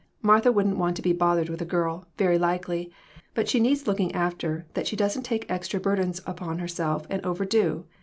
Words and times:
Martha 0.23 0.51
wouldn't 0.51 0.79
want 0.79 0.95
to 0.95 1.01
be 1.03 1.13
bothered 1.13 1.47
with 1.47 1.61
a 1.61 1.63
girl, 1.63 2.07
very 2.17 2.39
likely, 2.39 2.91
but 3.35 3.47
she 3.47 3.59
needs 3.59 3.85
looking 3.85 4.11
after, 4.15 4.65
that 4.73 4.87
she 4.87 4.95
doesn't 4.95 5.21
take 5.21 5.45
extra 5.47 5.79
burdens 5.79 6.19
on 6.21 6.57
herself 6.57 7.05
and 7.11 7.23
overdo. 7.23 7.85